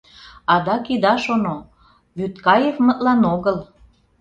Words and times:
адак 0.53 0.85
ида 0.95 1.13
шоно: 1.23 1.55
Вӱдкаевмытлан 2.17 3.21
огыл 3.33 3.57